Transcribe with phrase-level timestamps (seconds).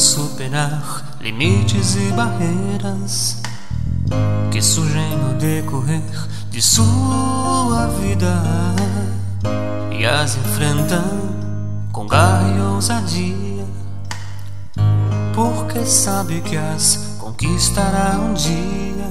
[0.00, 3.42] superar limites e barreiras
[4.50, 6.02] que surgem no decorrer
[6.50, 8.42] de sua vida
[9.92, 11.04] e as enfrentam
[11.92, 13.66] com garra e ousadia,
[15.34, 19.10] porque sabe que as conquistará um dia.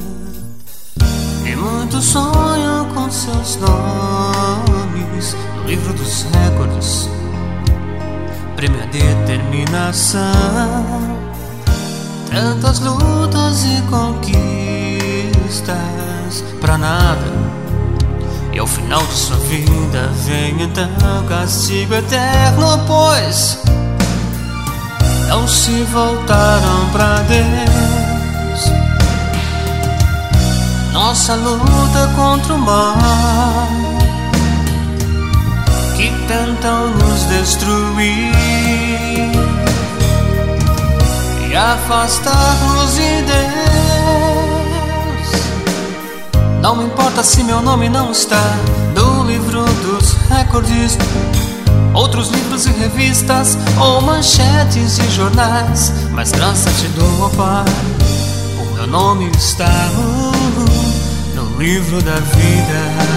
[1.46, 7.19] E muitos sonham com seus nomes no livro dos recordes.
[8.60, 10.20] Prêmio a determinação,
[12.30, 14.34] tantas lutas e conquistas
[16.60, 17.32] pra nada.
[18.52, 23.60] E ao final de sua vida vem então castigo eterno, pois
[25.30, 28.74] não se voltaram pra Deus.
[30.92, 33.89] Nossa luta contra o mal
[36.00, 38.32] que tentam nos destruir
[41.46, 43.40] e afastar-nos de Deus.
[46.62, 48.42] Não me importa se meu nome não está
[48.96, 50.98] no livro dos recordes
[51.94, 55.92] outros livros e revistas ou manchetes de jornais.
[56.14, 57.66] Mas graça te dou, ó Pai,
[58.58, 59.90] o meu nome está
[61.36, 63.09] no livro da vida.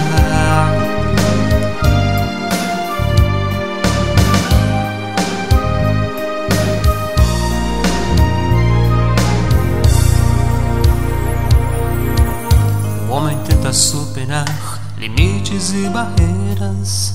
[15.63, 17.11] Limites e barreiras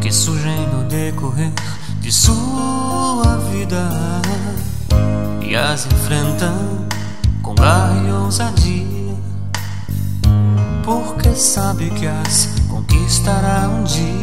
[0.00, 1.52] que surgem no decorrer
[2.00, 3.90] de sua vida
[5.42, 6.86] e as enfrentam
[7.42, 9.14] com garra e ousadia,
[10.84, 14.16] porque sabe que as conquistará um dia.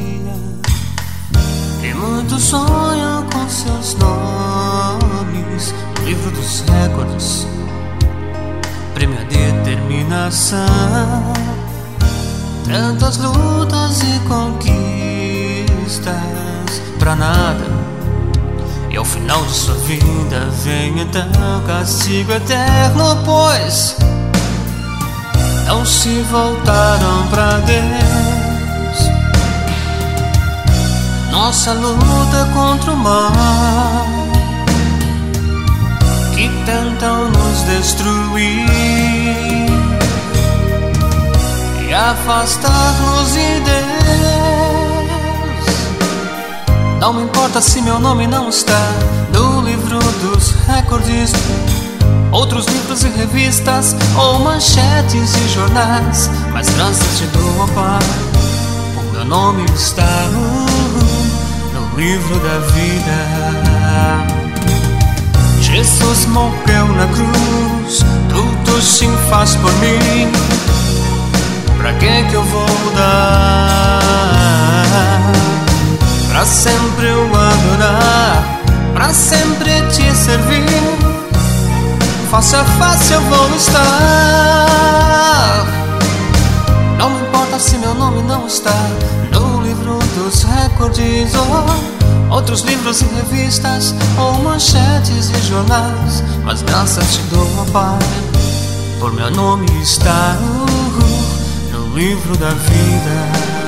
[1.83, 7.47] E muitos sonham com seus nomes no livro dos recordes,
[8.93, 10.63] prêmio a determinação,
[12.65, 14.73] tantas lutas e conquistas
[16.99, 17.65] pra nada.
[18.89, 23.95] E ao final de sua vida vem então castigo eterno, pois
[25.65, 27.83] não se voltaram pra Deus.
[31.31, 34.05] Nossa luta contra o mal
[36.35, 38.82] que tentam nos destruir
[42.11, 43.83] afastar-nos de Deus.
[46.99, 48.79] Não me importa se meu nome não está
[49.33, 51.31] no livro dos recordes.
[52.31, 56.29] Outros livros e revistas, ou manchetes de jornais.
[56.51, 57.99] Mas graças te dou, ó Pai,
[58.97, 60.65] o meu nome está no
[61.95, 63.17] livro da vida.
[65.61, 67.99] Jesus morreu na cruz,
[68.29, 70.82] tudo se faz por mim.
[71.83, 73.99] Pra que que eu vou dar?
[76.29, 78.61] Pra sempre eu adorar,
[78.93, 80.63] pra sempre te servir.
[82.31, 83.83] Face a face eu vou estar.
[86.97, 88.71] Não me importa se meu nome não está
[89.33, 91.65] no livro dos recordes ou
[92.33, 96.23] outros livros e revistas ou manchetes e jornais.
[96.45, 97.99] Mas graças te dou, meu Pai,
[99.01, 100.37] por meu nome está
[101.93, 103.62] livro da vida.